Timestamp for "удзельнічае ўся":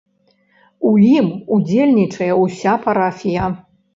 1.57-2.73